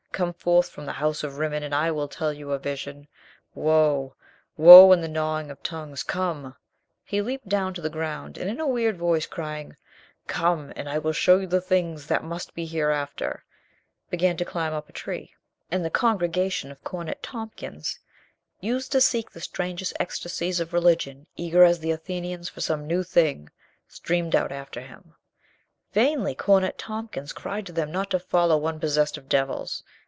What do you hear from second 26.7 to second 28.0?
Tompkins cried to them